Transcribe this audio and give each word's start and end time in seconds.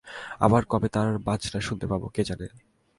আবার 0.39 0.61
কবে 0.69 0.87
তার 0.87 1.09
বাজনা 1.17 1.59
শুনতে 1.61 1.85
পাব, 1.87 2.01
কে 2.07 2.21
জানে। 2.23 2.47